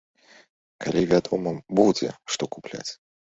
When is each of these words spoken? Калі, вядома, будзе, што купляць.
Калі, 0.85 1.03
вядома, 1.11 1.53
будзе, 1.81 2.09
што 2.37 2.43
купляць. 2.57 2.89